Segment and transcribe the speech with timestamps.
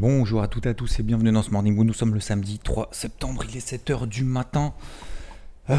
[0.00, 1.84] Bonjour à toutes et à tous et bienvenue dans ce Morning Moon.
[1.84, 4.72] Nous sommes le samedi 3 septembre, il est 7h du matin.
[5.68, 5.74] Euh,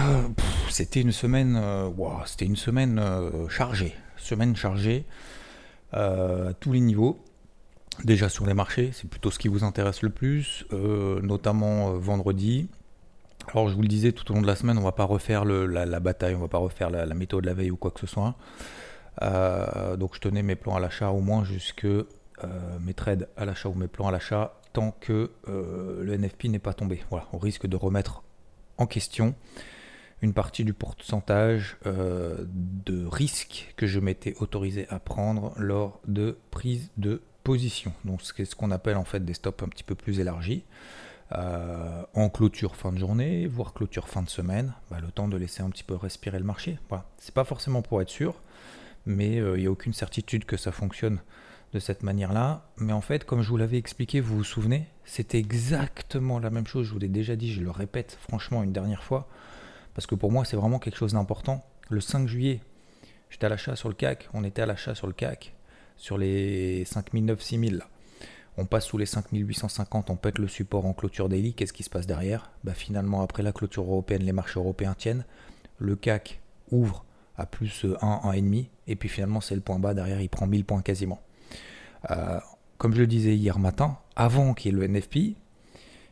[0.69, 1.89] c'était une semaine, euh,
[2.27, 5.05] c'était une semaine euh, chargée, semaine chargée
[5.91, 7.17] à tous les niveaux.
[8.03, 12.69] Déjà sur les marchés, c'est plutôt ce qui vous intéresse le plus, notamment vendredi.
[13.47, 15.45] Alors je vous le disais tout au long de la semaine, on va pas refaire
[15.45, 17.99] la, bataille, on va pas refaire la, la méthode de la veille ou quoi que
[17.99, 18.35] ce soit.
[19.97, 21.87] Donc je tenais mes plans à l'achat au moins jusque
[22.79, 26.59] mes trades à l'achat ou mes plans à l'achat tant que euh, le NFP n'est
[26.59, 27.03] pas tombé.
[27.09, 28.23] Voilà, on risque de remettre
[28.77, 29.35] en question
[30.21, 36.37] une partie du pourcentage euh, de risque que je m'étais autorisé à prendre lors de
[36.51, 37.91] prise de position.
[38.05, 40.63] Donc c'est ce qu'on appelle en fait des stops un petit peu plus élargis.
[41.33, 45.37] Euh, en clôture fin de journée, voire clôture fin de semaine, bah, le temps de
[45.37, 46.77] laisser un petit peu respirer le marché.
[46.89, 47.05] Voilà.
[47.19, 48.35] C'est pas forcément pour être sûr,
[49.05, 51.19] mais euh, il n'y a aucune certitude que ça fonctionne
[51.73, 52.65] de cette manière-là.
[52.77, 56.67] Mais en fait, comme je vous l'avais expliqué, vous vous souvenez, c'était exactement la même
[56.67, 56.87] chose.
[56.87, 59.27] Je vous l'ai déjà dit, je le répète franchement une dernière fois,
[59.93, 61.65] parce que pour moi, c'est vraiment quelque chose d'important.
[61.89, 62.61] Le 5 juillet,
[63.29, 65.53] j'étais à l'achat sur le CAC, on était à l'achat sur le CAC,
[65.97, 67.87] sur les 5009, 6000 là.
[68.57, 71.53] On passe sous les 5850, on pète le support en clôture daily.
[71.53, 72.51] Qu'est-ce qui se passe derrière?
[72.65, 75.23] Bah, Finalement, après la clôture européenne, les marchés européens tiennent.
[75.79, 77.05] Le CAC ouvre
[77.37, 78.67] à plus 1, 1,5.
[78.87, 79.93] Et puis finalement, c'est le point bas.
[79.93, 81.21] Derrière, il prend 1000 points quasiment.
[82.09, 82.39] Euh,
[82.77, 85.35] comme je le disais hier matin, avant qu'il y ait le NFP,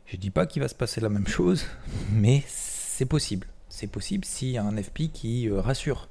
[0.06, 1.66] je dis pas qu'il va se passer la même chose,
[2.12, 3.48] mais c'est possible.
[3.70, 6.10] C'est possible s'il y a un NFP qui euh, rassure.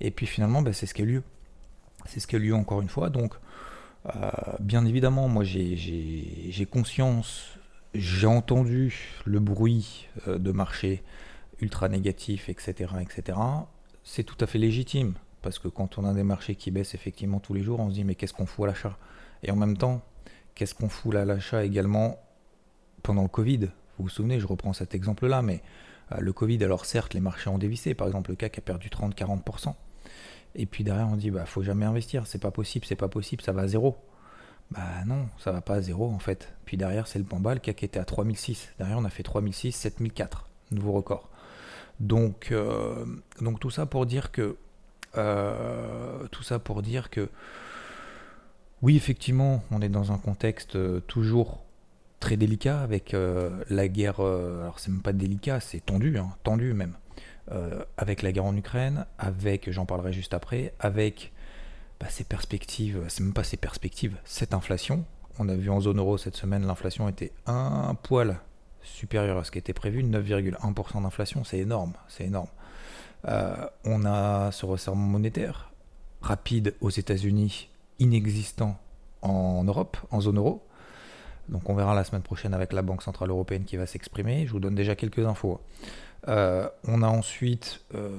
[0.00, 1.22] Et puis finalement, bah, c'est ce qui a eu lieu.
[2.06, 3.10] C'est ce qui a eu lieu encore une fois.
[3.10, 3.34] Donc,
[4.06, 4.30] euh,
[4.60, 7.58] bien évidemment, moi j'ai- conscience,
[7.94, 11.02] j'ai entendu le bruit de marché
[11.60, 12.92] ultra négatif, etc.
[13.00, 13.38] etc.
[14.04, 15.14] C'est tout à fait légitime,
[15.46, 17.94] parce que quand on a des marchés qui baissent effectivement tous les jours, on se
[17.94, 18.98] dit mais qu'est-ce qu'on fout à l'achat?
[19.44, 20.02] Et en même temps,
[20.56, 22.18] qu'est-ce qu'on fout à l'achat également
[23.04, 23.60] pendant le Covid?
[23.60, 25.62] Vous vous souvenez, je reprends cet exemple-là, mais
[26.10, 28.88] euh, le Covid, alors certes, les marchés ont dévissé, par exemple le CAC a perdu
[28.88, 29.74] 30-40%.
[30.56, 33.40] Et puis derrière, on dit, bah, faut jamais investir, c'est pas possible, c'est pas possible,
[33.40, 33.96] ça va à zéro.
[34.72, 36.52] Bah non, ça va pas à zéro en fait.
[36.64, 38.70] Puis derrière, c'est le bas, le CAC était à 3006.
[38.78, 41.30] Derrière, on a fait 3006, 7004, nouveau record.
[42.00, 43.06] Donc, euh,
[43.40, 44.56] donc tout ça pour dire que,
[45.16, 47.28] euh, tout ça pour dire que,
[48.82, 51.62] oui, effectivement, on est dans un contexte euh, toujours
[52.20, 54.20] très délicat avec euh, la guerre.
[54.20, 56.94] alors c'est même pas délicat, c'est tendu, hein, tendu même.
[57.96, 61.32] Avec la guerre en Ukraine, avec, j'en parlerai juste après, avec
[62.00, 65.04] bah, ces perspectives, c'est même pas ces perspectives, cette inflation.
[65.38, 68.40] On a vu en zone euro cette semaine, l'inflation était un poil
[68.82, 72.48] supérieure à ce qui était prévu, 9,1% d'inflation, c'est énorme, c'est énorme.
[73.28, 75.72] Euh, on a ce resserrement monétaire
[76.22, 78.78] rapide aux États-Unis, inexistant
[79.22, 80.62] en Europe, en zone euro.
[81.48, 84.46] Donc on verra la semaine prochaine avec la Banque Centrale Européenne qui va s'exprimer.
[84.46, 85.60] Je vous donne déjà quelques infos.
[86.28, 88.10] Euh, on a ensuite euh,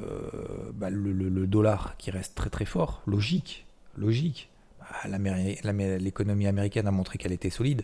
[0.74, 3.66] bah, le, dollar qui reste très très fort, logique,
[3.98, 4.50] logique.
[4.80, 5.18] Bah,
[6.00, 7.84] L'économie américaine a montré qu'elle était solide.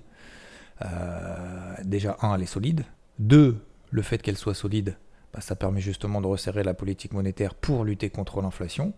[1.83, 2.85] Déjà, un, elle est solide.
[3.19, 3.57] Deux,
[3.91, 4.95] le fait qu'elle soit solide,
[5.33, 8.94] bah, ça permet justement de resserrer la politique monétaire pour lutter contre l'inflation.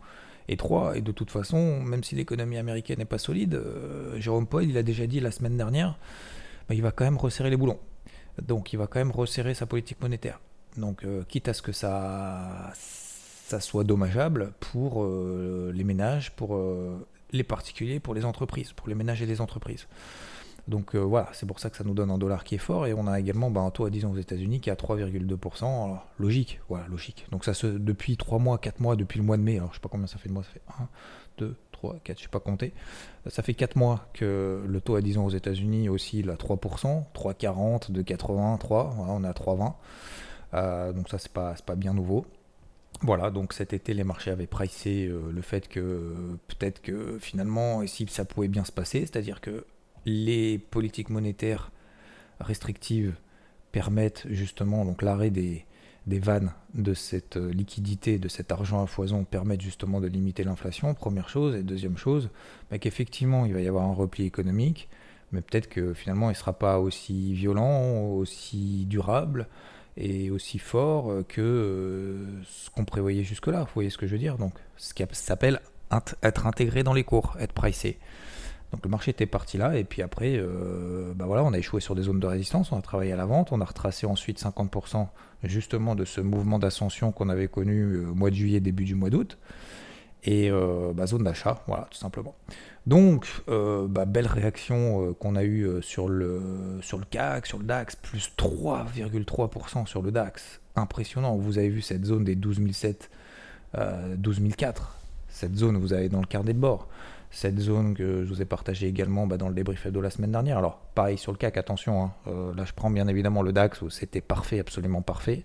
[0.47, 4.45] Et trois, et de toute façon, même si l'économie américaine n'est pas solide, euh, Jérôme
[4.45, 5.97] Powell, il a déjà dit la semaine dernière,
[6.69, 7.79] bah, il va quand même resserrer les boulons.
[8.41, 10.39] Donc il va quand même resserrer sa politique monétaire.
[10.77, 12.73] Donc euh, quitte à ce que ça,
[13.59, 16.59] soit dommageable pour euh, les ménages, pour
[17.31, 19.87] les particuliers, pour les entreprises, pour les ménages et les entreprises.
[20.67, 22.87] Donc euh, voilà, c'est pour ça que ça nous donne un dollar qui est fort
[22.87, 24.75] et on a également bah, un taux à 10 ans aux États-Unis qui est à
[24.75, 25.63] 3,2%.
[25.63, 27.27] Alors, logique, voilà, logique.
[27.31, 29.75] Donc ça se depuis 3 mois, 4 mois, depuis le mois de mai, alors je
[29.75, 30.87] sais pas combien ça fait de mois, ça fait 1,
[31.37, 32.73] 2, 3, 4, je sais pas compter.
[33.27, 37.03] Ça fait 4 mois que le taux à 10 ans aux États-Unis oscille à 3%,
[37.13, 39.73] 3,40, 2,80, 3, voilà, on est à 3,20.
[40.55, 42.25] Euh, donc ça c'est pas, pas bien nouveau.
[43.01, 46.15] Voilà, donc cet été, les marchés avaient pricé euh, le fait que
[46.47, 49.65] peut-être que finalement, si ça pouvait bien se passer, c'est-à-dire que
[50.05, 51.71] les politiques monétaires
[52.39, 53.15] restrictives
[53.71, 55.65] permettent justement donc l'arrêt des,
[56.07, 61.29] vannes de cette liquidité, de cet argent à foison permettent justement de limiter l'inflation, première
[61.29, 61.55] chose.
[61.55, 62.29] Et deuxième chose,
[62.69, 64.87] bah, qu'effectivement, il va y avoir un repli économique,
[65.31, 69.47] mais peut-être que finalement, il ne sera pas aussi violent, aussi durable
[69.97, 73.61] et aussi fort que euh, ce qu'on prévoyait jusque-là.
[73.61, 74.37] Vous voyez ce que je veux dire?
[74.37, 75.59] Donc, ce qui s'appelle
[76.21, 77.97] être intégré dans les cours, être pricé.
[78.75, 81.79] Donc le marché était parti là, et puis après, euh, bah voilà, on a échoué
[81.79, 84.37] sur des zones de résistance, on a travaillé à la vente, on a retracé ensuite
[84.37, 85.07] 50%
[85.43, 88.93] justement de ce mouvement d'ascension qu'on avait connu euh, au mois de juillet, début du
[88.93, 89.37] mois d'août,
[90.25, 92.35] et euh, bah, zone d'achat, voilà, tout simplement.
[92.85, 96.41] Donc, bah, belle réaction qu'on a eue sur le,
[96.81, 102.03] sur CAC, sur le DAX, plus 3,3% sur le DAX, impressionnant, vous avez vu cette
[102.03, 103.09] zone des 12007,
[103.73, 104.97] 12004,
[105.29, 106.89] cette zone vous avez dans le carnet de bord
[107.35, 110.31] cette zone que je vous ai partagée également bah, dans le débrief de la semaine
[110.31, 110.57] dernière.
[110.57, 113.81] Alors, pareil sur le CAC, attention, hein, euh, là je prends bien évidemment le DAX
[113.81, 115.43] où c'était parfait, absolument parfait.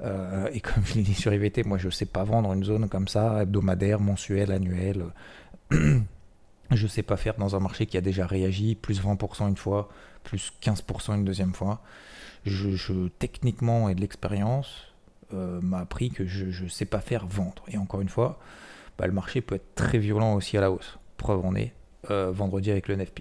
[0.00, 2.64] Euh, et comme je l'ai dit sur IVT, moi je ne sais pas vendre une
[2.64, 5.04] zone comme ça, hebdomadaire, mensuelle, annuelle.
[5.70, 9.56] je ne sais pas faire dans un marché qui a déjà réagi, plus 20% une
[9.56, 9.90] fois,
[10.24, 11.82] plus 15% une deuxième fois.
[12.44, 14.88] Je, techniquement et de l'expérience
[15.32, 17.62] euh, m'a appris que je ne sais pas faire vendre.
[17.68, 18.40] Et encore une fois,
[18.98, 21.72] bah, le marché peut être très violent aussi à la hausse preuve en est,
[22.10, 23.20] euh, vendredi avec le NFP.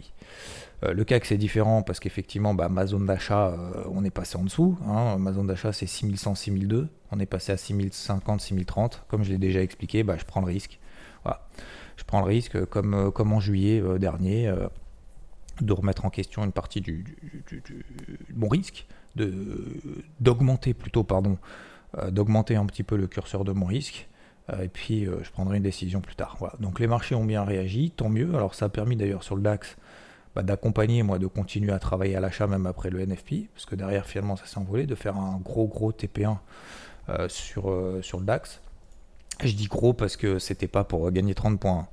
[0.83, 4.37] Euh, le CAC c'est différent parce qu'effectivement bah, ma zone d'achat euh, on est passé
[4.37, 4.75] en dessous.
[4.87, 5.19] Hein.
[5.19, 6.89] ma zone d'achat c'est 6100, 6002.
[7.11, 9.05] On est passé à 6050, 6030.
[9.07, 10.79] Comme je l'ai déjà expliqué, bah, je prends le risque.
[11.23, 11.47] Voilà.
[11.95, 14.51] Je prends le risque comme, comme en juillet dernier
[15.61, 17.05] de remettre en question une partie du,
[18.33, 18.87] bon risque,
[20.19, 21.37] d'augmenter plutôt pardon,
[22.09, 24.09] d'augmenter un petit peu le curseur de mon risque
[24.61, 26.37] et puis euh, je prendrai une décision plus tard.
[26.59, 28.33] Donc les marchés ont bien réagi, tant mieux.
[28.35, 29.77] Alors ça a permis d'ailleurs sur le DAX
[30.35, 33.75] bah, d'accompagner, moi, de continuer à travailler à l'achat même après le NFP, parce que
[33.75, 36.37] derrière finalement ça s'est envolé, de faire un gros gros TP1
[37.09, 38.61] euh, sur, sur le DAX.
[39.43, 41.87] Je dis gros parce que c'était pas pour gagner 30 points.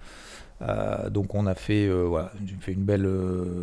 [1.10, 2.30] donc on a fait, voilà,
[2.66, 3.08] une belle,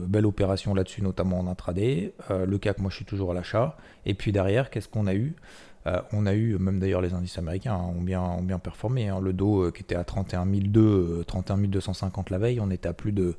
[0.07, 2.13] belle opération là-dessus, notamment en intraday.
[2.29, 3.77] le CAC, moi je suis toujours à l'achat.
[4.07, 5.35] Et puis derrière, qu'est-ce qu'on a eu?
[5.87, 9.09] Euh, on a eu, même d'ailleurs les indices américains hein, ont, bien, ont bien performé.
[9.09, 9.19] Hein.
[9.21, 12.93] Le dos euh, qui était à 31 200, 31 250 la veille, on était à
[12.93, 13.35] plus de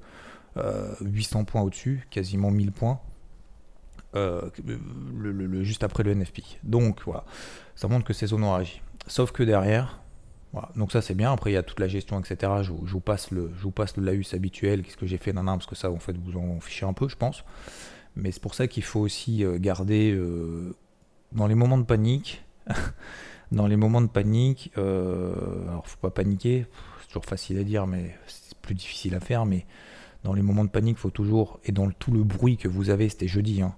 [1.01, 3.01] 800 euh, points au-dessus, quasiment 1000 points.
[5.63, 6.41] Juste après le NFP.
[6.63, 7.25] Donc voilà,
[7.75, 8.81] ça montre que ces zones ont réagi.
[9.09, 10.01] Sauf que derrière,
[10.53, 10.71] voilà.
[10.75, 11.33] donc ça c'est bien.
[11.33, 12.51] Après il y a toute la gestion, etc.
[12.63, 15.45] Je, vous passe le, je vous passe le laus habituel, qu'est-ce que j'ai fait, nan,
[15.45, 17.45] parce que ça en fait vous en fichez un peu, je pense.
[18.15, 20.19] Mais c'est pour ça qu'il faut aussi garder
[21.37, 22.45] dans les moments de panique,
[23.53, 26.67] dans les moments de panique, euh, alors faut pas paniquer,
[27.01, 29.67] c'est toujours facile à dire, mais c'est plus difficile à faire, mais
[30.25, 33.09] dans les moments de panique, faut toujours, et dans tout le bruit que vous avez,
[33.09, 33.77] c'était jeudi, hein,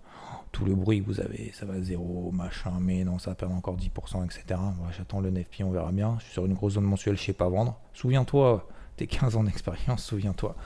[0.53, 3.55] tout le bruit que vous avez, ça va zéro, machin, mais non, ça va perdre
[3.55, 4.61] encore 10%, etc.
[4.97, 6.17] J'attends le NFP, on verra bien.
[6.19, 7.79] Je suis sur une grosse zone mensuelle, je sais pas vendre.
[7.93, 8.67] Souviens-toi,
[8.97, 10.57] tes 15 ans d'expérience, souviens-toi.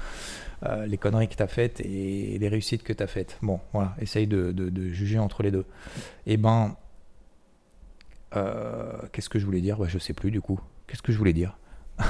[0.65, 3.39] Euh, les conneries que tu as faites et les réussites que tu as faites.
[3.43, 5.67] Bon, voilà, essaye de, juger entre les deux.
[6.27, 6.77] Et eh ben,
[8.37, 9.79] euh, qu'est-ce que je voulais dire?
[9.79, 10.61] Bah, Je sais plus du coup.
[10.87, 11.59] Qu'est-ce que je voulais dire?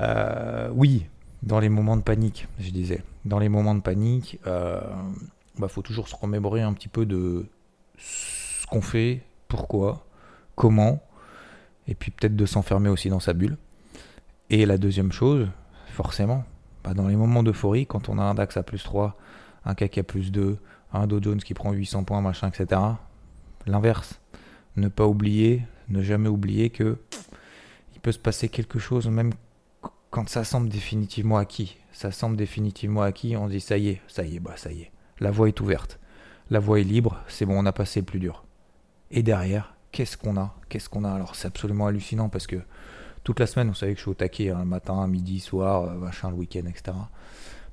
[0.00, 1.06] Euh, Oui,
[1.42, 3.02] dans les moments de panique, je disais.
[3.24, 4.50] Dans les moments de panique, il
[5.58, 7.46] bah, faut toujours se remémorer un petit peu de
[7.96, 10.06] ce qu'on fait, pourquoi,
[10.54, 11.02] comment,
[11.88, 13.56] et puis peut-être de s'enfermer aussi dans sa bulle.
[14.50, 15.48] Et la deuxième chose,
[15.88, 16.44] forcément,
[16.84, 19.16] bah, dans les moments d'euphorie, quand on a un DAX à plus 3,
[19.64, 20.58] un CAC à plus 2,
[20.92, 22.80] un Dow Jones qui prend 800 points, machin, etc.
[23.68, 24.18] L'inverse.
[24.76, 26.96] Ne pas oublier, ne jamais oublier que
[27.94, 29.32] il peut se passer quelque chose même
[30.10, 31.76] quand ça semble définitivement acquis.
[31.92, 34.82] Ça semble définitivement acquis, on dit ça y est, ça y est, bah ça y
[34.82, 34.92] est.
[35.20, 35.98] La voie est ouverte.
[36.50, 38.44] La voie est libre, c'est bon, on a passé le plus dur.
[39.10, 40.54] Et derrière, qu'est-ce qu'on a?
[40.70, 41.10] Qu'est-ce qu'on a?
[41.10, 42.56] Alors c'est absolument hallucinant parce que
[43.22, 45.94] toute la semaine, vous savez que je suis au taquet, hein, matin, midi, soir, euh,
[45.94, 46.96] machin, le week-end, etc.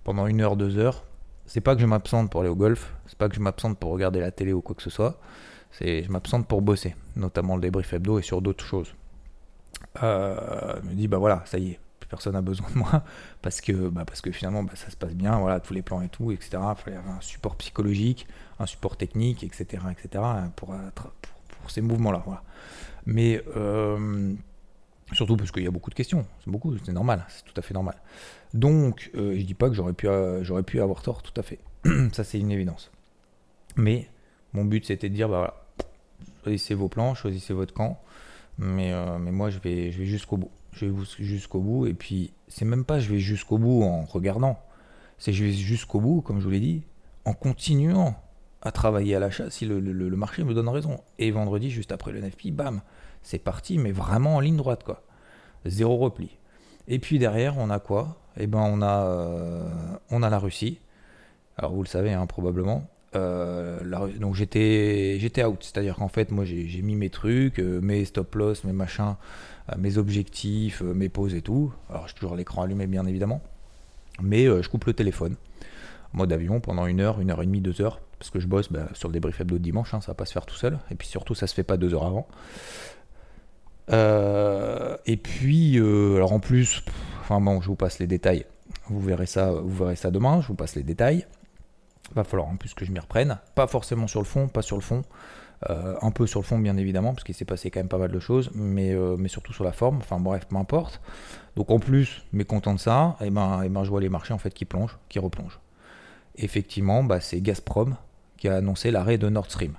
[0.04, 1.06] Pendant une heure, deux heures.
[1.46, 3.92] C'est pas que je m'absente pour aller au golf, c'est pas que je m'absente pour
[3.92, 5.22] regarder la télé ou quoi que ce soit.
[5.80, 8.94] Je m'absente pour bosser, notamment le débrief hebdo et sur d'autres choses.
[10.04, 11.80] Euh, je me dis bah voilà, ça y est,
[12.10, 13.04] personne n'a besoin de moi
[13.42, 16.02] parce que bah, parce que finalement bah, ça se passe bien, voilà tous les plans
[16.02, 16.58] et tout, etc.
[16.78, 18.28] Il fallait avoir un support psychologique,
[18.60, 20.24] un support technique, etc., etc.
[20.56, 22.22] pour, pour, ces mouvements-là.
[22.26, 22.44] Voilà.
[23.06, 24.36] Mais euh,
[25.14, 27.62] Surtout parce qu'il y a beaucoup de questions, c'est beaucoup, c'est normal, c'est tout à
[27.62, 27.96] fait normal.
[28.54, 31.44] Donc, euh, je dis pas que j'aurais pu, euh, j'aurais pu avoir tort, tout à
[31.44, 31.60] fait.
[32.12, 32.92] Ça, c'est une évidence.
[33.76, 34.10] Mais
[34.56, 35.54] mon but, c'était de dire, bah voilà,
[36.44, 38.00] choisissez vos plans, choisissez votre camp,
[38.58, 40.52] mais, euh, moi, je vais, je jusqu'au bout.
[40.72, 44.60] Je vais jusqu'au bout, et puis, c'est même pas je vais jusqu'au bout en regardant,
[45.18, 46.84] c'est je vais jusqu'au bout, comme je vous l'ai dit,
[47.26, 48.16] en continuant
[48.62, 49.80] à travailler à l'achat si le,
[50.16, 51.02] marché me donne raison.
[51.20, 52.82] Et vendredi, juste après le NFP, bam,
[53.22, 55.04] c'est parti, mais vraiment en ligne droite, quoi.
[55.66, 56.38] Zéro repli.
[56.88, 58.18] Et puis derrière, on a quoi?
[58.38, 59.70] Eh ben, on a, euh,
[60.12, 60.80] on a la Russie.
[61.58, 62.88] Alors, vous le savez, hein, probablement.
[63.16, 63.80] Euh,
[64.20, 68.36] donc j'étais j'étais out, c'est-à-dire qu'en fait moi j'ai mis mes trucs, euh, mes stop
[68.36, 69.16] loss, mes machins,
[69.78, 71.74] mes objectifs, mes pauses et tout.
[71.90, 73.42] Alors j'ai toujours l'écran allumé bien évidemment,
[74.22, 75.36] mais je coupe le téléphone,
[76.14, 78.72] mode avion pendant une heure, une heure et demie, deux heures, parce que je bosse
[78.72, 80.78] bah, sur le débrief hebdo de dimanche, hein, ça va pas se faire tout seul,
[80.92, 82.28] et puis surtout ça se fait pas deux heures avant.
[83.92, 86.84] Euh, et puis, euh, alors en plus,
[87.22, 88.46] enfin bon, je vous passe les détails.
[88.88, 90.42] Vous verrez ça, vous verrez ça demain.
[90.42, 91.26] Je vous passe les détails.
[92.14, 93.40] Va falloir en plus que je m'y reprenne.
[93.56, 95.02] Pas forcément sur le fond, pas sur le fond.
[95.70, 97.98] Euh, un peu sur le fond, bien évidemment, parce qu'il s'est passé quand même pas
[97.98, 99.98] mal de choses, mais, mais surtout sur la forme.
[99.98, 101.02] Enfin bref, peu importe.
[101.56, 104.10] Donc en plus, mécontent de ça, et eh ben, et eh ben je vois les
[104.10, 105.60] marchés en fait qui plongent, qui replongent.
[106.36, 107.96] Effectivement, bah, c'est Gazprom
[108.38, 109.76] qui a annoncé l'arrêt de Nord Stream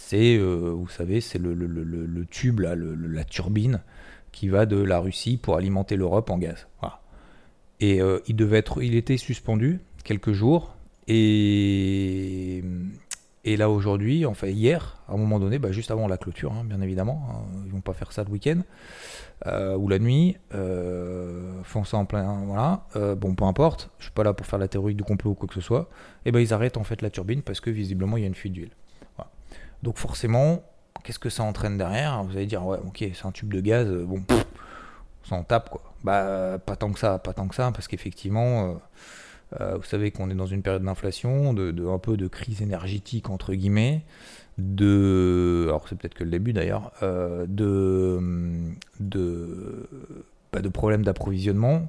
[0.00, 3.80] c'est, euh, vous savez, c'est le, tube, la turbine
[4.32, 6.66] qui va de la Russie pour alimenter l'Europe en gaz.
[7.80, 10.74] Et euh, il devait être, il était suspendu quelques jours.
[11.12, 12.62] Et,
[13.56, 16.80] là aujourd'hui, enfin hier, à un moment donné, bah, juste avant la clôture, hein, bien
[16.80, 18.60] évidemment, hein, ils vont pas faire ça le week-end
[19.46, 20.36] euh, ou la nuit,
[21.64, 22.86] font ça en plein, voilà.
[23.16, 25.48] bon, peu importe, je suis pas là pour faire la théorie du complot ou quoi
[25.48, 25.90] que ce soit.
[26.24, 28.34] Et ben ils arrêtent en fait la turbine parce que visiblement il y a une
[28.34, 28.70] fuite d'huile.
[29.82, 30.62] Donc forcément,
[31.04, 32.22] qu'est-ce que ça entraîne derrière?
[32.22, 34.22] Vous allez dire, ouais, ok, c'est un tube de gaz, euh, bon,
[35.28, 35.82] ça en tape quoi.
[36.04, 38.80] Bah, pas tant que ça, pas tant que ça, parce qu'effectivement,
[39.52, 42.62] euh, euh, vous savez qu'on est dans une période d'inflation, de, un peu de crise
[42.62, 44.02] énergétique entre guillemets,
[44.58, 48.20] de, alors c'est peut-être que le début d'ailleurs, de,
[49.00, 49.88] de,
[50.52, 51.88] bah, de problèmes d'approvisionnement.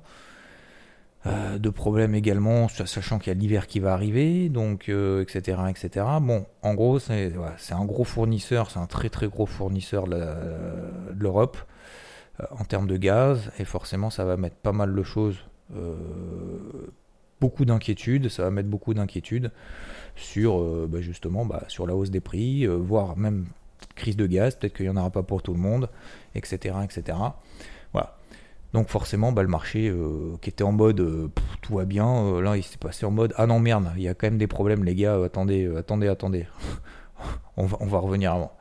[1.28, 5.68] Euh, de problèmes également, sachant qu'il y a l'hiver qui va arriver, donc etc., euh,
[5.68, 6.06] etc.
[6.20, 7.32] Bon, en gros, c'est
[7.72, 10.20] un gros fournisseur, c'est un très très gros fournisseur de
[11.16, 11.58] l'Europe
[12.40, 15.38] euh, en termes de gaz, et forcément, ça va mettre pas mal de choses,
[17.42, 19.52] beaucoup d'inquiétudes, ça va mettre beaucoup d'inquiétudes
[20.16, 23.48] sur bah, justement bah, sur la hausse des prix, voire même
[23.96, 25.90] crise de gaz, peut-être qu'il n'y en aura pas pour tout le monde,
[26.36, 27.18] etc., etc.
[27.94, 28.18] Voilà.
[28.74, 31.30] Donc forcément, bah, le marché euh, qui était en mode euh,
[31.62, 34.08] tout va bien, euh, là il s'est passé en mode ah non merde, il y
[34.08, 36.48] a quand même des problèmes les gars, attendez, attendez, attendez,
[37.58, 38.54] on, va, on va revenir avant.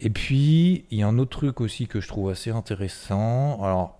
[0.00, 3.62] Et puis il y a un autre truc aussi que je trouve assez intéressant.
[3.62, 3.95] Alors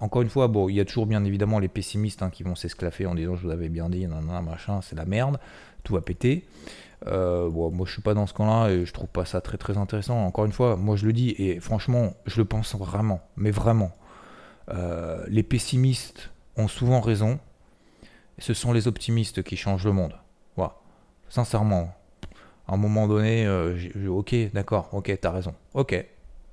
[0.00, 2.54] encore une fois, bon, il y a toujours bien évidemment les pessimistes hein, qui vont
[2.54, 5.38] s'esclaffer en disant je vous avais bien dit, nan, nan, machin, c'est la merde,
[5.84, 6.46] tout va péter.
[7.06, 9.78] bon, moi je suis pas dans ce camp-là et je trouve pas ça très très
[9.78, 10.24] intéressant.
[10.24, 13.92] Encore une fois, moi je le dis et franchement, je le pense vraiment, mais vraiment.
[14.72, 17.38] Euh, les pessimistes ont souvent raison.
[18.38, 20.14] Ce sont les optimistes qui changent le monde.
[20.56, 20.76] Voilà.
[21.28, 21.94] Sincèrement.
[22.68, 23.76] À un moment donné, euh,
[24.08, 25.54] ok, d'accord, ok, t'as raison.
[25.74, 26.04] Ok.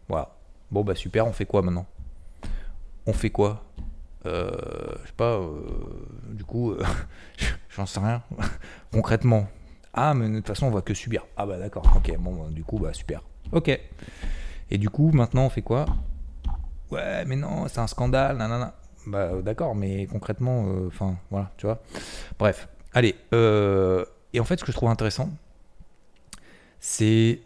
[0.10, 0.36] Voilà.
[0.72, 1.86] Bon, bah super, on fait quoi maintenant?
[3.08, 3.64] On fait quoi?
[4.26, 4.52] Euh,
[5.04, 5.40] Je sais pas,
[6.30, 6.76] du coup,
[7.76, 8.22] j'en sais rien.
[8.92, 9.48] Concrètement.
[9.94, 11.26] Ah, mais de toute façon, on va que subir.
[11.38, 13.24] Ah bah d'accord, ok, bon, du coup, bah super.
[13.52, 13.70] Ok.
[14.70, 15.86] Et du coup, maintenant, on fait quoi?
[16.92, 18.76] Ouais, mais non, c'est un scandale, nanana.
[19.08, 21.82] Bah d'accord, mais concrètement, euh, enfin, voilà, tu vois.
[22.38, 23.16] Bref, allez.
[23.34, 25.30] Euh, et en fait, ce que je trouve intéressant,
[26.80, 27.40] c'est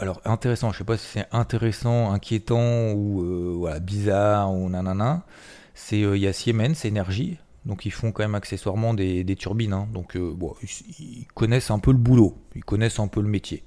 [0.00, 5.24] alors intéressant, je sais pas si c'est intéressant, inquiétant ou euh, bizarre ou nanana.
[5.74, 9.88] C'est il y a Siemens Énergie, donc ils font quand même accessoirement des, turbines, hein.
[9.92, 10.54] donc bon,
[10.98, 13.62] ils, connaissent un peu le boulot, ils connaissent un peu le métier.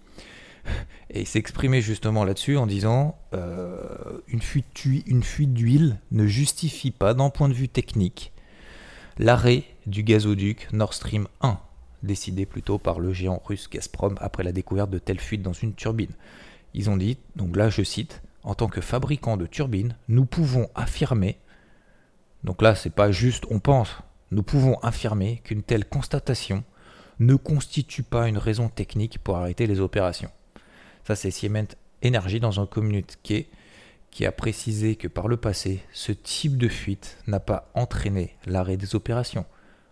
[1.12, 7.30] Et il s'exprimait justement là-dessus en disant euh, une fuite d'huile ne justifie pas, d'un
[7.30, 8.34] point de vue technique,
[9.18, 11.60] l'arrêt du gazoduc Nord Stream 1,
[12.04, 15.74] décidé plutôt par le géant russe Gazprom après la découverte de telles fuites dans une
[15.74, 16.14] turbine.
[16.74, 20.70] Ils ont dit, donc là je cite, en tant que fabricant de turbines, nous pouvons
[20.76, 21.38] affirmer,
[22.44, 23.90] donc là c'est pas juste on pense,
[24.32, 26.64] nous pouvons affirmer qu'une telle constatation
[27.20, 30.32] ne constitue pas une raison technique pour arrêter les opérations.
[31.06, 31.76] Ça, c'est Siemens
[32.06, 33.50] Energy dans un communiqué
[34.12, 38.78] qui a précisé que par le passé, ce type de fuite n'a pas entraîné l'arrêt
[38.78, 39.46] des opérations.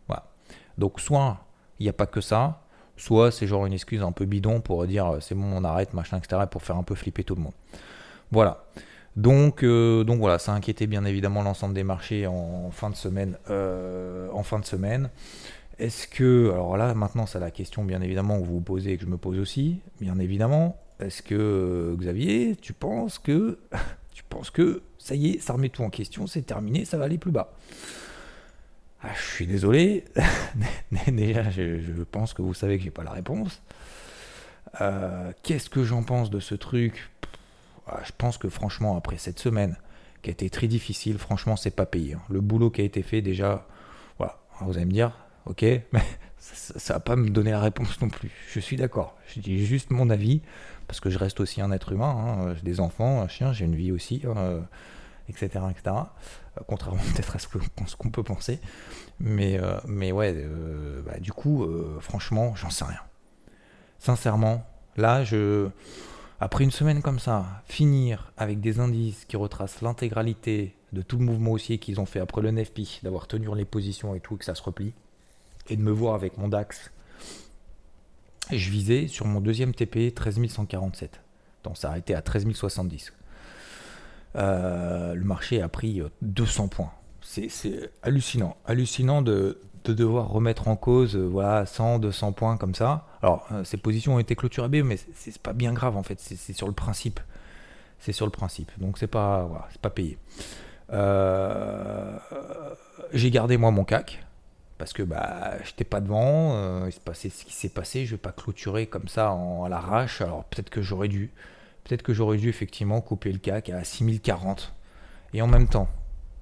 [0.07, 0.31] Voilà.
[0.77, 1.46] Donc soit
[1.79, 2.61] il n'y a pas que ça,
[2.97, 5.93] soit c'est genre une excuse un peu bidon pour dire euh, c'est bon on arrête,
[5.93, 6.43] machin, etc.
[6.49, 7.53] pour faire un peu flipper tout le monde.
[8.31, 8.65] Voilà.
[9.15, 12.95] Donc, euh, donc voilà, ça a inquiété bien évidemment l'ensemble des marchés en, fin de
[12.95, 13.37] semaine.
[13.49, 15.09] Euh, en fin de semaine.
[15.79, 18.97] Est-ce que, alors là maintenant c'est la question bien évidemment que vous vous posez et
[18.97, 23.59] que je me pose aussi, bien évidemment, est-ce que Xavier, tu penses que
[24.13, 27.05] tu penses que ça y est, ça remet tout en question, c'est terminé, ça va
[27.05, 27.53] aller plus bas?
[29.03, 30.05] Ah, je suis désolé.
[31.07, 33.61] Déjà, je, pense que vous savez que j'ai pas la réponse.
[34.81, 37.09] Euh, qu'est-ce que j'en pense de ce truc?
[37.87, 39.77] Ah, Je pense que franchement, après cette semaine
[40.21, 42.15] qui a été très difficile, franchement, c'est pas payé.
[42.15, 42.21] Hein.
[42.29, 43.65] Le boulot qui a été fait, déjà.
[44.61, 45.11] Vous allez me dire,
[45.45, 45.61] ok,
[45.91, 46.01] mais
[46.39, 48.31] ça, va pas me donner la réponse non plus.
[48.51, 49.15] Je suis d'accord.
[49.27, 50.41] Je dis juste mon avis
[50.87, 52.09] parce que je reste aussi un être humain.
[52.09, 52.53] Hein.
[52.55, 54.61] J'ai des enfants, un chien, j'ai une vie aussi, hein,
[55.29, 55.63] etc.
[55.87, 58.59] Euh, contrairement peut-être à ce qu'on peut penser.
[59.19, 61.67] Mais, euh, mais ouais, euh, bah, du coup,
[61.99, 63.01] franchement, j'en sais rien.
[63.99, 64.65] Sincèrement,
[64.95, 65.69] là, je,
[66.39, 71.25] après une semaine comme ça, finir avec des indices qui retracent l'intégralité de tout le
[71.25, 74.37] mouvement haussier qu'ils ont fait après le NFP, d'avoir tenu les positions et tout, et
[74.37, 74.93] que ça se replie,
[75.67, 76.91] et de me voir avec mon DAX,
[78.51, 81.19] je visais sur mon deuxième TP 13147.
[81.63, 83.11] Donc ça a été à 13070.
[84.37, 86.91] Euh, le marché a pris 200 euh, points.
[87.21, 88.55] C'est hallucinant.
[88.65, 93.05] Hallucinant de, devoir remettre en cause euh, voilà, 100, 200 points comme ça.
[93.21, 96.19] Alors, ces positions ont été clôturées, mais c'est pas bien grave en fait.
[96.19, 97.19] C'est sur le principe.
[97.99, 98.71] C'est sur le principe.
[98.79, 100.17] Donc, c'est pas, voilà, pas payé.
[103.13, 104.23] J'ai gardé moi mon CAC
[104.77, 108.21] parce que bah j'étais pas devant, il s'est passé ce qui s'est passé, je vais
[108.21, 111.31] pas clôturer comme ça en, à l'arrache, alors peut-être que j'aurais dû,
[111.87, 114.73] peut-être que j'aurais dû effectivement couper le CAC à 6040.
[115.33, 115.87] Et en même temps,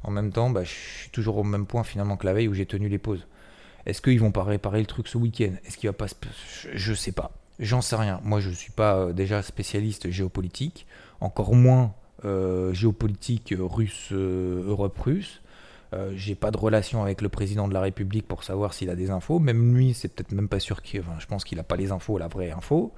[0.03, 2.53] en même temps, bah, je suis toujours au même point finalement que la veille où
[2.53, 3.27] j'ai tenu les pauses.
[3.85, 5.53] Est-ce qu'ils vont pas réparer le truc ce week-end?
[5.65, 6.15] Est-ce qu'il va pas se...
[6.73, 7.31] Je sais pas.
[7.59, 8.19] J'en sais rien.
[8.23, 10.87] Moi, je ne suis pas euh, déjà spécialiste géopolitique,
[11.21, 11.93] encore moins
[12.25, 14.11] euh, géopolitique russe,
[15.93, 18.95] euh, j'ai pas de relation avec le président de la République pour savoir s'il a
[18.95, 19.39] des infos.
[19.39, 20.99] Même lui, c'est peut-être même pas sûr qu'il.
[20.99, 22.93] Enfin, je pense qu'il n'a pas les infos, la vraie info.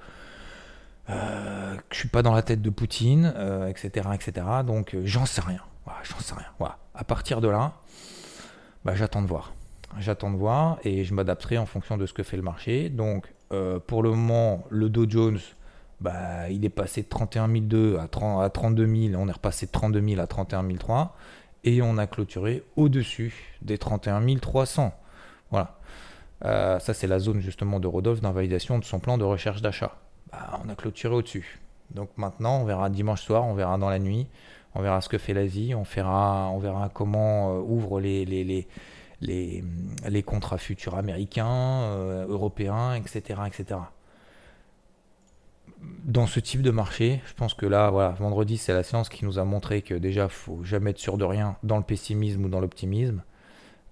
[1.10, 3.26] Euh, je suis pas dans la tête de Poutine,
[3.68, 4.46] etc., euh, etc.
[4.66, 5.60] Donc euh, j'en sais rien.
[5.86, 6.48] j'en sais rien.
[6.58, 6.78] Voilà.
[6.94, 7.74] À partir de là,
[8.84, 9.54] bah, j'attends de voir.
[9.98, 12.90] J'attends de voir et je m'adapterai en fonction de ce que fait le marché.
[12.90, 13.32] Donc
[13.86, 15.38] pour le moment, le Dow Jones,
[16.02, 19.20] bah, il est passé de 31 200 à, à 32 000.
[19.20, 21.10] On est repassé de 32 000 à 31 300
[21.64, 24.92] et on a clôturé au-dessus des 31 300.
[25.50, 25.78] Voilà.
[26.42, 29.96] ça, c'est la zone justement de Rodolphe d'invalidation de son plan de recherche d'achat.
[30.32, 31.58] Bah, on a clôturé au-dessus.
[31.90, 34.26] Donc maintenant, on verra dimanche soir, on verra dans la nuit,
[34.74, 38.66] on verra ce que fait l'Asie, on verra, on verra comment euh, ouvrent les,
[40.26, 43.80] contrats futurs américains, euh, européens, etc., etc.
[46.04, 49.24] Dans ce type de marché, je pense que là, voilà, vendredi, c'est la séance qui
[49.24, 52.48] nous a montré que déjà, faut jamais être sûr de rien dans le pessimisme ou
[52.48, 53.22] dans l'optimisme,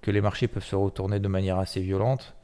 [0.03, 2.36] que les marchés peuvent se retourner de manière assez violente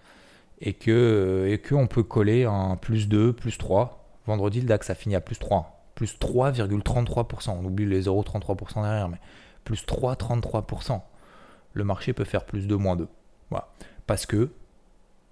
[0.62, 3.98] et que et qu'on peut coller un plus 2, plus 3.
[4.26, 7.50] Vendredi, le DAX a fini à plus 3, plus 3,33%.
[7.50, 9.18] On oublie les 0,33% derrière, mais
[9.64, 11.00] plus 3,33%.
[11.74, 13.08] Le marché peut faire plus 2, moins 2.
[13.50, 13.68] Voilà.
[14.06, 14.52] Parce que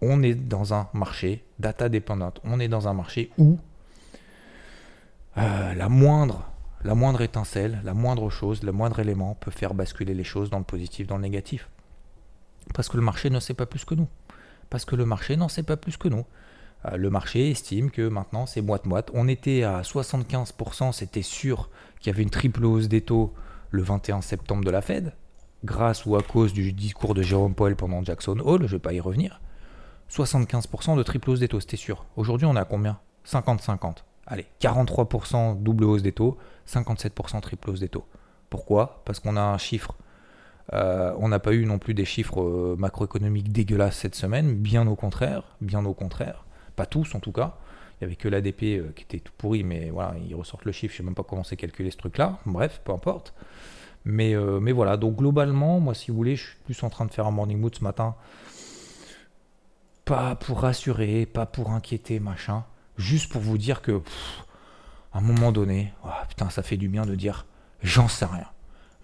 [0.02, 2.40] on est dans un marché data dépendante.
[2.42, 3.58] On est dans un marché où
[5.38, 6.50] euh, la moindre
[6.82, 10.58] la moindre étincelle, la moindre chose, le moindre élément peut faire basculer les choses dans
[10.58, 11.68] le positif, dans le négatif.
[12.72, 14.08] Parce que le marché ne sait pas plus que nous
[14.70, 16.24] parce que le marché n'en sait pas plus que nous.
[16.86, 19.10] Euh, le marché estime que maintenant c'est moite-moite.
[19.12, 23.34] On était à 75%, c'était sûr qu'il y avait une triple hausse des taux
[23.70, 25.14] le 21 septembre de la Fed,
[25.64, 28.78] grâce ou à cause du discours de Jérôme Powell pendant Jackson Hole, je ne vais
[28.78, 29.40] pas y revenir.
[30.10, 32.04] 75% de triple hausse des taux, c'était sûr.
[32.16, 32.98] Aujourd'hui, on à combien?
[33.26, 33.98] 50-50.
[34.26, 36.36] Allez, 43% double hausse des taux,
[36.68, 38.06] 57% triple hausse des taux.
[38.48, 39.02] Pourquoi?
[39.04, 39.94] Parce qu'on a un chiffre
[40.72, 44.86] euh, on n'a pas eu non plus des chiffres euh, macroéconomiques dégueulasses cette semaine, bien
[44.86, 46.44] au contraire, bien au contraire,
[46.76, 47.56] pas tous en tout cas.
[48.00, 50.72] Il n'y avait que l'ADP euh, qui était tout pourri, mais voilà, ils ressortent le
[50.72, 53.34] chiffre, je ne sais même pas comment c'est calculé ce truc-là, bref, peu importe.
[54.06, 57.10] Mais, mais voilà, donc globalement, moi si vous voulez, je suis plus en train de
[57.10, 58.16] faire un morning mood ce matin,
[60.06, 62.64] pas pour rassurer, pas pour inquiéter, machin,
[62.96, 64.00] juste pour vous dire que,
[65.12, 67.44] à un moment donné, oh, putain, ça fait du bien de dire,
[67.82, 68.46] j'en sais rien.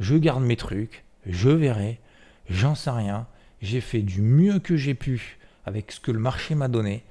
[0.01, 2.01] Je garde mes trucs, je verrai,
[2.49, 3.27] j'en sais rien,
[3.61, 7.05] j'ai fait du mieux que j'ai pu avec ce que le marché m'a donné,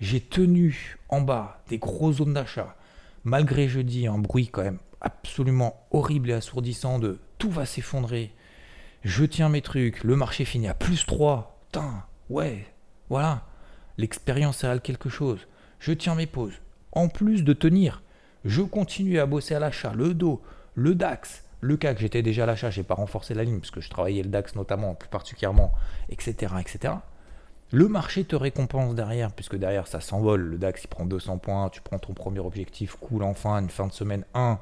[0.00, 2.76] j'ai tenu en bas des grosses zones d'achat,
[3.24, 8.32] malgré, je dis, un bruit quand même absolument horrible et assourdissant de tout va s'effondrer,
[9.02, 12.66] je tiens mes trucs, le marché finit à plus 3, putain, ouais,
[13.08, 13.46] voilà,
[13.96, 15.46] l'expérience est quelque chose,
[15.78, 16.60] je tiens mes pauses,
[16.92, 18.02] en plus de tenir,
[18.44, 20.42] je continue à bosser à l'achat, le dos,
[20.74, 23.80] le DAX, le CAC, j'étais déjà à l'achat, j'ai pas renforcé la ligne parce que
[23.80, 25.72] je travaillais le DAX notamment, plus particulièrement,
[26.08, 26.94] etc., etc.
[27.70, 30.42] Le marché te récompense derrière, puisque derrière ça s'envole.
[30.42, 33.86] Le DAX il prend 200 points, tu prends ton premier objectif, cool enfin, une fin
[33.86, 34.58] de semaine 1.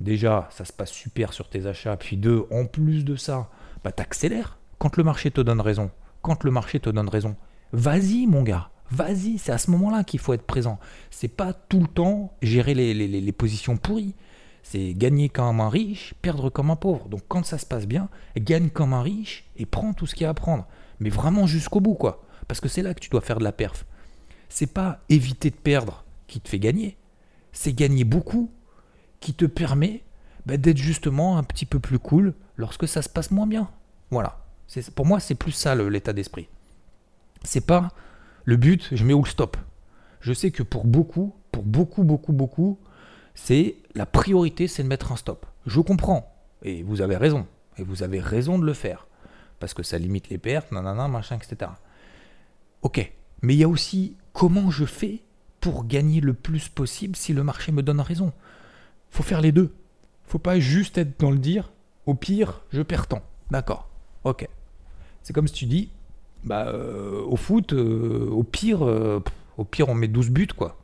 [0.00, 1.96] Déjà, ça se passe super sur tes achats.
[1.96, 3.48] Puis 2, en plus de ça,
[3.84, 4.58] bah, accélères.
[4.78, 7.36] Quand le marché te donne raison, quand le marché te donne raison.
[7.72, 8.70] Vas-y, mon gars.
[8.90, 10.80] Vas-y, c'est à ce moment-là qu'il faut être présent.
[11.10, 14.16] C'est pas tout le temps gérer les positions pourries.
[14.62, 17.08] C'est gagner comme un riche, perdre comme un pauvre.
[17.08, 20.24] Donc quand ça se passe bien, gagne comme un riche et prends tout ce qu'il
[20.24, 20.66] y a à prendre.
[21.00, 22.22] Mais vraiment jusqu'au bout, quoi.
[22.46, 23.84] Parce que c'est là que tu dois faire de la perf.
[24.48, 26.96] C'est pas éviter de perdre qui te fait gagner.
[27.52, 28.50] C'est gagner beaucoup
[29.20, 30.02] qui te permet
[30.46, 33.70] bah, d'être justement un petit peu plus cool lorsque ça se passe moins bien.
[34.10, 34.44] Voilà.
[34.94, 36.48] Pour moi, c'est plus ça l'état d'esprit.
[37.44, 37.88] C'est pas
[38.44, 39.56] le but, je mets où stop.
[40.20, 42.78] Je sais que pour beaucoup, pour beaucoup, beaucoup, beaucoup,
[43.44, 45.46] c'est la priorité, c'est de mettre un stop.
[45.66, 47.46] Je comprends, et vous avez raison,
[47.78, 49.06] et vous avez raison de le faire,
[49.58, 51.70] parce que ça limite les pertes, nanana, machin, etc.
[52.82, 55.22] Ok, mais il y a aussi comment je fais
[55.60, 58.32] pour gagner le plus possible si le marché me donne raison.
[59.10, 59.74] Faut faire les deux.
[60.24, 61.72] Faut pas juste être dans le dire,
[62.06, 63.22] au pire, je perds tant.
[63.50, 63.88] D'accord,
[64.24, 64.46] ok.
[65.22, 65.90] C'est comme si tu dis,
[66.44, 69.22] bah, euh, au foot, euh, au pire, euh,
[69.56, 70.78] au pire, on met 12 buts, quoi.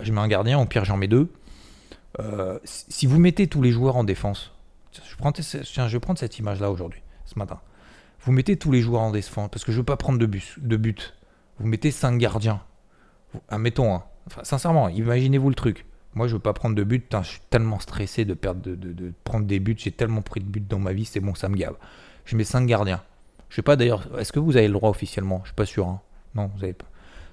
[0.00, 1.28] je mets un gardien, au pire, j'en mets deux.
[2.64, 4.52] Si vous mettez tous les joueurs en défense,
[4.92, 7.60] je, prends, je vais prendre cette image-là aujourd'hui, ce matin.
[8.20, 10.58] Vous mettez tous les joueurs en défense, parce que je veux pas prendre de, bus,
[10.58, 11.14] de but.
[11.58, 12.62] Vous mettez 5 gardiens.
[13.48, 14.04] Admettons, hein.
[14.26, 15.84] enfin, sincèrement, imaginez-vous le truc.
[16.14, 17.14] Moi, je veux pas prendre de but.
[17.22, 19.74] je suis tellement stressé de perdre, de, prendre des buts.
[19.76, 21.76] J'ai tellement pris de buts dans ma vie, c'est bon, ça me gave.
[22.24, 23.02] Je mets 5 gardiens.
[23.50, 25.40] Je sais pas d'ailleurs, est-ce que vous avez le droit officiellement?
[25.42, 25.86] Je suis pas sûr.
[25.86, 26.00] Hein.
[26.34, 26.86] Non, vous avez pas.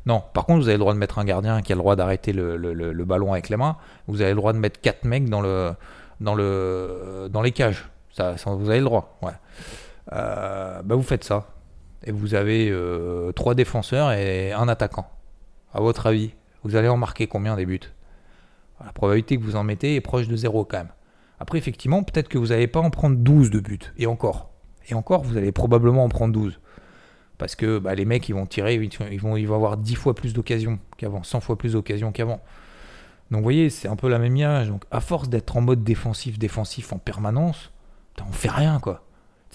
[0.05, 1.95] Non, par contre, vous avez le droit de mettre un gardien qui a le droit
[1.95, 3.77] d'arrêter le, ballon avec les mains.
[4.07, 5.73] Vous avez le droit de mettre 4 mecs dans, le,
[6.19, 7.89] dans, le, dans les cages.
[8.11, 9.17] Ça, vous avez le droit.
[9.21, 9.31] Ouais.
[10.13, 11.47] Euh, bah vous faites ça.
[12.03, 15.07] Et vous avez euh, 3 défenseurs et un attaquant.
[15.73, 16.33] À votre avis,
[16.63, 17.79] vous allez en marquer combien des buts?
[18.83, 20.91] La probabilité que vous en mettez est proche de 0 quand même.
[21.39, 23.79] Après, effectivement, peut-être que vous n'allez pas en prendre 12 de buts.
[23.97, 24.49] Et encore.
[24.89, 26.59] Et encore, vous allez probablement en prendre 12.
[27.41, 30.77] Parce que bah, les mecs, ils vont tirer, ils vont, avoir 10 fois plus d'occasions
[30.97, 32.39] qu'avant, 100 fois plus d'occasions qu'avant.
[33.31, 34.67] Donc vous voyez, c'est un peu la même image.
[34.67, 37.71] Donc à force d'être en mode défensif, défensif en permanence,
[38.19, 39.03] on fait rien quoi.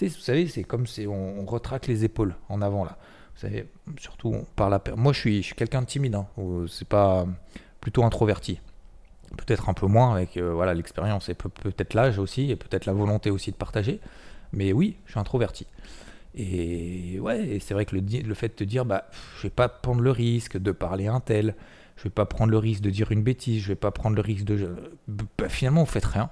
[0.01, 2.97] vous savez, c'est comme si on, retraque les épaules en avant là.
[3.35, 6.15] Vous savez, surtout par la Moi, je suis, je suis quelqu'un de timide.
[6.15, 6.27] Hein,
[6.67, 7.25] c'est pas
[7.79, 8.59] plutôt introverti.
[9.37, 12.91] Peut-être un peu moins avec euh, voilà l'expérience et peut-être l'âge aussi et peut-être la
[12.91, 14.01] volonté aussi de partager.
[14.51, 15.67] Mais oui, je suis introverti.
[16.39, 19.67] Et ouais, c'est vrai que le, le, fait de te dire, bah, je vais pas
[19.67, 21.55] prendre le risque de parler un tel,
[21.95, 24.21] je vais pas prendre le risque de dire une bêtise, je vais pas prendre le
[24.21, 24.75] risque de.
[25.07, 26.29] Bah, finalement, vous faites rien.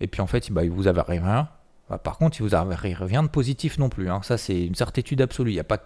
[0.00, 1.48] Et puis en fait, bah, vous avez rien.
[1.90, 4.10] Bah, par contre, vous avez rien de positif non plus.
[4.10, 4.20] Hein.
[4.22, 5.52] Ça, c'est une certitude absolue.
[5.52, 5.78] Il y a pas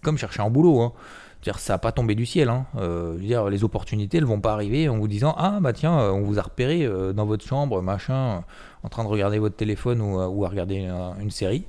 [0.00, 0.80] comme chercher un boulot.
[0.80, 0.92] Hein.
[1.58, 2.48] Ça n'a pas tombé du ciel.
[2.48, 2.66] Hein.
[2.76, 6.22] Euh, les opportunités, elles vont pas arriver en vous disant Ah, bah tiens, euh, on
[6.22, 8.42] vous a repéré euh, dans votre chambre, machin,
[8.82, 10.88] en train de regarder votre téléphone ou, à regarder
[11.20, 11.64] une, série.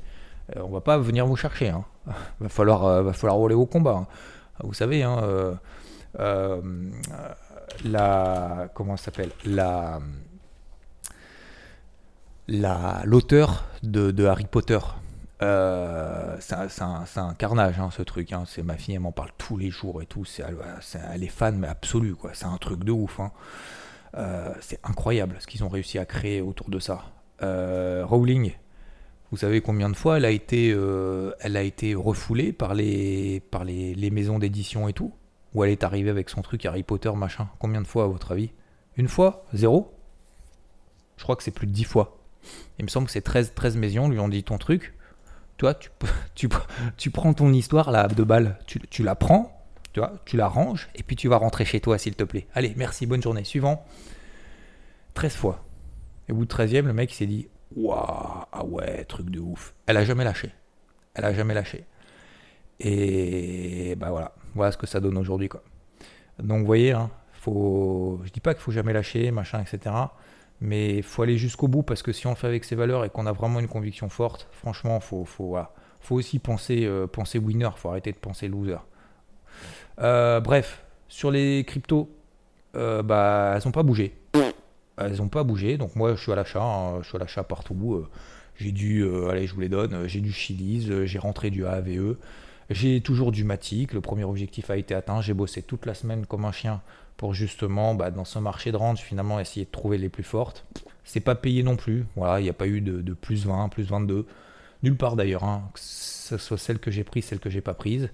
[0.56, 1.70] On va pas venir vous chercher.
[1.70, 1.84] Hein.
[2.40, 3.98] va, falloir, va falloir rouler au combat.
[4.02, 4.08] Hein.
[4.64, 5.60] Vous savez, hein,
[7.86, 8.70] la.
[8.74, 10.00] Comment s'appelle La.
[13.04, 14.80] L'auteur de, de Harry Potter,
[15.42, 18.34] euh, c'est un, carnage ce truc.
[18.46, 20.24] C'est ma fille, elle m'en parle tous les jours et tout.
[21.14, 22.16] Elle, est fan mais absolue.
[22.34, 23.20] C'est un truc de ouf.
[24.16, 27.04] Euh, c'est incroyable ce qu'ils ont réussi à créer autour de ça.
[27.44, 28.54] Euh, Rowling,
[29.32, 30.76] vous savez combien de fois elle a été,
[31.44, 35.14] été refoulée par les, par les, maisons d'édition et tout.
[35.54, 37.50] Où elle est arrivée avec son truc Harry Potter machin.
[37.60, 38.52] Combien de fois à votre avis
[38.96, 39.94] Une fois Zéro
[41.18, 42.20] Je crois que c'est plus de 10 fois.
[42.80, 44.94] Il me semble que c'est 13, 13 maisons lui ont dit ton truc
[45.58, 45.90] toi, tu,
[46.36, 46.50] tu,
[46.98, 50.48] tu, prends ton histoire là, de balle, tu, tu, la prends, tu, vois, tu la
[50.48, 52.48] ranges, et puis tu vas rentrer chez toi, s'il te plaît.
[52.54, 53.44] Allez, merci, bonne journée.
[53.44, 53.86] Suivant.
[55.16, 55.64] 13 fois.
[56.30, 59.74] Et au bout de 13e, le mec s'est dit Waouh, ah ouais, truc de ouf.
[59.86, 60.52] Elle a jamais lâché.
[61.14, 61.86] Elle a jamais lâché.
[62.80, 65.50] Et bah voilà, voilà ce que ça donne aujourd'hui.
[65.50, 65.64] quoi.
[66.40, 68.22] Donc vous voyez, hein, faut...
[68.24, 69.96] je dis pas qu'il faut jamais lâcher, machin, etc.
[70.62, 73.10] Mais faut aller jusqu'au bout parce que si on le fait avec ses valeurs et
[73.10, 75.58] qu'on a vraiment une conviction forte, franchement, faut, faut,
[76.00, 78.78] faut aussi penser, euh, penser winner, faut arrêter de penser loser.
[80.00, 82.10] Euh, bref, sur les cryptos,
[82.76, 84.16] euh, bah, elles n'ont pas bougé.
[85.00, 87.44] Elles n'ont pas bougé, donc moi je suis à l'achat, hein, je suis à l'achat
[87.44, 88.08] partout.
[88.58, 92.16] J'ai du, allez, je vous les donne, j'ai du Chili's, j'ai rentré du AAVE,
[92.70, 96.26] j'ai toujours du Matic, le premier objectif a été atteint, j'ai bossé toute la semaine
[96.26, 96.82] comme un chien
[97.18, 100.66] pour justement, bah, dans ce marché de range, finalement, essayer de trouver les plus fortes.
[101.04, 102.06] C'est pas payé non plus.
[102.16, 104.26] Voilà, il n'y a pas eu de, plus 20, plus 22.
[104.84, 105.70] Nulle part d'ailleurs, hein.
[105.74, 108.10] que ce soit celle que j'ai prise, celle que j'ai pas prise.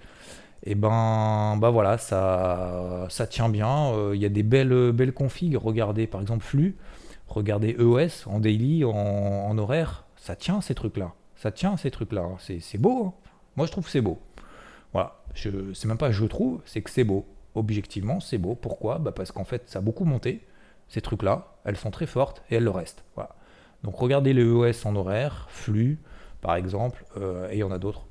[0.66, 3.92] Et ben, bah voilà, ça, ça tient bien.
[3.94, 5.58] Euh, il y a des belles, belles configs.
[5.58, 6.78] Regardez par exemple Flux,
[7.28, 10.03] regardez EOS en daily, en, horaire.
[10.24, 11.12] Ça tient ces trucs-là.
[11.36, 12.24] Ça tient ces trucs-là.
[12.40, 13.08] C'est beau.
[13.08, 13.14] Hein.
[13.58, 14.22] Moi, je trouve que c'est beau.
[14.94, 15.20] Voilà.
[15.36, 17.26] Je, c'est même pas je trouve, c'est que c'est beau.
[17.56, 18.56] Objectivement, c'est beau.
[18.56, 19.00] Pourquoi?
[19.00, 20.46] Bah Parce qu'en fait, ça a beaucoup monté.
[20.88, 23.04] Ces trucs-là, elles sont très fortes et elles le restent.
[23.16, 23.36] Voilà.
[23.84, 26.00] Donc regardez les EOS en horaire, flux,
[26.40, 28.06] par exemple, euh, et il y en a d'autres.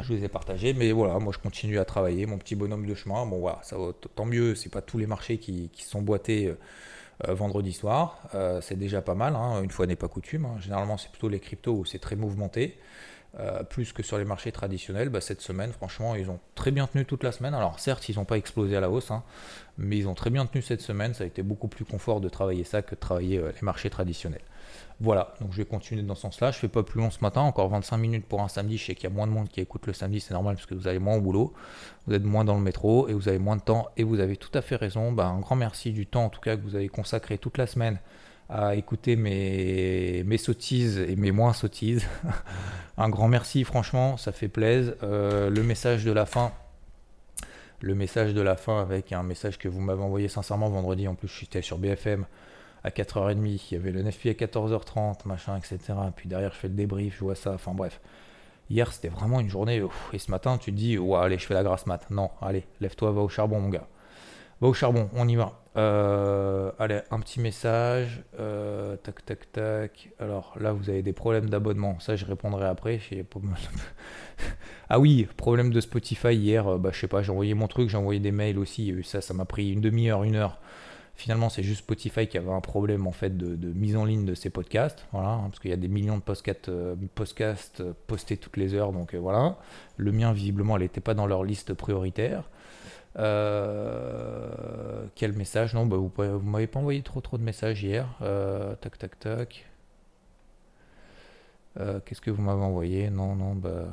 [0.00, 2.94] Je les ai partagés, mais voilà, moi je continue à travailler, mon petit bonhomme de
[2.96, 3.24] chemin.
[3.26, 6.58] Bon voilà, ça va tant mieux, c'est pas tous les marchés qui, sont boités euh,
[7.26, 8.18] euh, vendredi soir.
[8.60, 9.62] c'est déjà pas mal, hein.
[9.62, 10.44] une fois n'est pas coutume.
[10.46, 10.56] Hein.
[10.60, 12.78] Généralement, c'est plutôt les cryptos où c'est très mouvementé.
[13.38, 16.86] Euh, plus que sur les marchés traditionnels, bah, cette semaine, franchement, ils ont très bien
[16.86, 17.54] tenu toute la semaine.
[17.54, 19.22] Alors certes, ils n'ont pas explosé à la hausse, hein,
[19.76, 21.12] mais ils ont très bien tenu cette semaine.
[21.12, 23.90] Ça a été beaucoup plus confort de travailler ça que de travailler euh, les marchés
[23.90, 24.40] traditionnels.
[25.00, 26.50] Voilà, donc je vais continuer dans ce sens-là.
[26.50, 28.76] Je fais pas plus long ce matin, encore 25 minutes pour un samedi.
[28.78, 30.66] Je sais qu'il y a moins de monde qui écoute le samedi, c'est normal parce
[30.66, 31.52] que vous allez moins au boulot,
[32.06, 33.88] vous êtes moins dans le métro et vous avez moins de temps.
[33.96, 35.12] Et vous avez tout à fait raison.
[35.12, 37.68] Bah, un grand merci du temps en tout cas que vous avez consacré toute la
[37.68, 38.00] semaine
[38.48, 42.06] à écouter mes, sottises et mes moins sottises.
[42.98, 44.94] un grand merci, franchement, ça fait plaisir.
[45.04, 46.52] Euh, le message de la fin,
[47.80, 51.06] le message de la fin avec un message que vous m'avez envoyé sincèrement vendredi.
[51.06, 52.24] En plus, j'étais sur BFM
[52.84, 53.68] à 4h30.
[53.70, 55.78] Il y avait le NFP à 14h30, machin, etc.
[56.16, 57.52] Puis derrière, je fais le débrief, je vois ça.
[57.52, 58.00] Enfin bref.
[58.70, 59.82] Hier, c'était vraiment une journée.
[60.12, 62.10] et ce matin, tu te dis, ouais, allez, je fais la grasse mat.
[62.10, 63.88] Non, allez, lève-toi, va au charbon, mon gars.
[64.60, 65.58] Va au charbon, on y va.
[65.76, 68.22] Euh, allez, un petit message.
[68.40, 70.10] Euh, tac, tac, tac.
[70.18, 72.00] Alors là, vous avez des problèmes d'abonnement.
[72.00, 73.00] Ça, je répondrai après.
[74.88, 76.66] ah oui, problème de Spotify hier.
[76.66, 78.94] Euh, bah, je sais pas, j'ai envoyé mon truc, j'ai envoyé des mails aussi.
[79.04, 80.58] Ça, ça m'a pris une demi-heure, une heure.
[81.18, 84.34] Finalement, c'est juste Spotify qui avait un problème en fait de, mise en ligne de
[84.34, 85.04] ses podcasts.
[85.10, 86.70] Voilà, hein, parce qu'il y a des millions de podcasts,
[87.16, 88.92] podcasts postés toutes les heures.
[88.92, 89.56] Donc voilà.
[89.96, 92.44] Le mien, visiblement, elle n'était pas dans leur liste prioritaire.
[93.18, 95.74] Euh, quel message?
[95.74, 98.06] Non, bah, vous ne m'avez pas envoyé trop trop de messages hier.
[98.22, 99.66] Euh, tac, tac, tac.
[101.80, 103.10] Euh, qu'est-ce que vous m'avez envoyé?
[103.10, 103.88] Non, non, bah.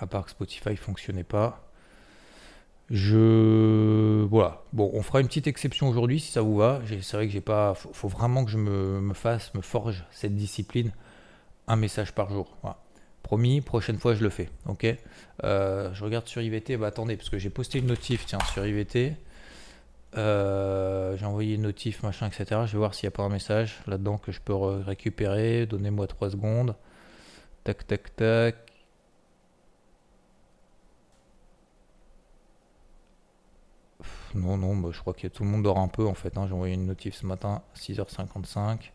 [0.00, 1.71] À part que Spotify fonctionnait pas.
[2.92, 4.22] Je.
[4.24, 4.62] Voilà.
[4.74, 6.82] Bon, on fera une petite exception aujourd'hui si ça vous va.
[7.00, 7.72] C'est vrai que j'ai pas.
[7.74, 10.92] Faut, faut, vraiment que je me, fasse, me forge cette discipline.
[11.66, 12.54] Un message par jour.
[13.22, 14.50] Promis, prochaine fois je le fais.
[14.66, 14.86] Ok?
[15.42, 16.76] Euh, je regarde sur IVT.
[16.76, 19.14] Bah attendez, parce que j'ai posté une notif tiens, sur IVT.
[20.18, 22.62] Euh, j'ai envoyé une notif, machin, etc.
[22.66, 25.64] Je vais voir s'il n'y a pas un message là-dedans que je peux récupérer.
[25.64, 26.74] Donnez-moi 3 secondes.
[27.64, 28.61] Tac, tac, tac.
[34.34, 36.36] Non, non, bah, je crois que tout le monde dort un peu en fait.
[36.36, 36.46] Hein.
[36.48, 38.90] J'ai envoyé une notif ce matin, 6h55.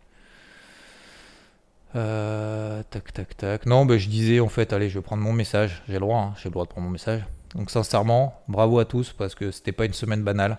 [1.95, 3.65] Euh, tac, tac, tac.
[3.65, 5.81] Non, bah, je disais en fait, allez, je vais prendre mon message.
[5.87, 7.23] J'ai le droit, hein, j'ai le droit de prendre mon message.
[7.55, 10.57] Donc sincèrement, bravo à tous parce que c'était pas une semaine banale.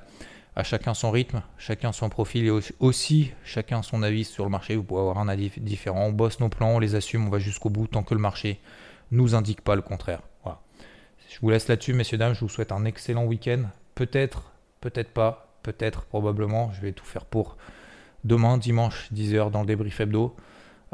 [0.56, 4.74] À chacun son rythme, chacun son profil et aussi, chacun son avis sur le marché.
[4.74, 6.06] Vous pouvez avoir un avis différent.
[6.06, 8.60] On bosse nos plans, on les assume, on va jusqu'au bout tant que le marché
[9.12, 10.20] nous indique pas le contraire.
[10.42, 10.60] Voilà.
[11.28, 12.34] Je vous laisse là-dessus, messieurs dames.
[12.34, 13.64] Je vous souhaite un excellent week-end.
[13.94, 16.72] Peut-être, peut-être pas, peut-être, probablement.
[16.72, 17.56] Je vais tout faire pour
[18.24, 20.34] demain, dimanche, 10h dans le débrief hebdo.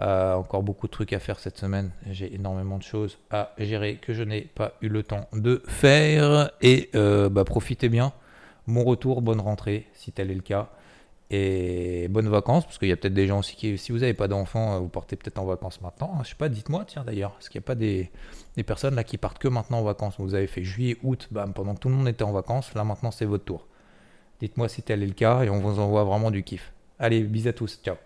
[0.03, 1.92] Euh, encore beaucoup de trucs à faire cette semaine.
[2.11, 6.51] J'ai énormément de choses à gérer que je n'ai pas eu le temps de faire.
[6.61, 8.12] Et euh, bah, profitez bien.
[8.66, 10.70] Mon retour, bonne rentrée si tel est le cas.
[11.31, 14.14] Et bonnes vacances, parce qu'il y a peut-être des gens aussi qui, si vous n'avez
[14.14, 16.20] pas d'enfants, vous partez peut-être en vacances maintenant.
[16.23, 18.11] Je sais pas, dites-moi, tiens d'ailleurs, est-ce qu'il n'y a pas des,
[18.64, 20.14] personnes là qui partent que maintenant en vacances?
[20.18, 23.11] Vous avez fait juillet, août, pendant que tout le monde était en vacances, là maintenant
[23.11, 23.66] c'est votre tour.
[24.44, 26.74] Dites-moi si tel est le cas et on vous envoie vraiment du kiff.
[26.98, 27.96] Allez, à tous, ciao.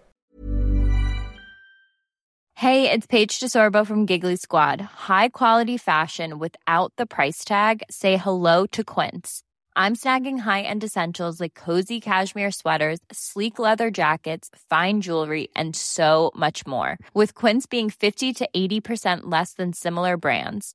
[2.54, 4.80] Hey, it's Paige DeSorbo from Giggly Squad.
[4.80, 7.82] High quality fashion without the price tag.
[7.90, 9.42] Say hello to Quince.
[9.74, 16.30] I'm snagging high-end essentials like cozy cashmere sweaters, sleek leather jackets, fine jewelry, and so
[16.36, 16.98] much more.
[17.14, 20.74] With Quince being 50 to 80% less than similar brands.